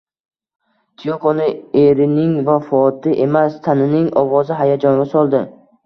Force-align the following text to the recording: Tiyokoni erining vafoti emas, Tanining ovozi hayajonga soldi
Tiyokoni 1.01 1.49
erining 1.83 2.33
vafoti 2.49 3.17
emas, 3.29 3.61
Tanining 3.69 4.13
ovozi 4.27 4.63
hayajonga 4.65 5.11
soldi 5.17 5.49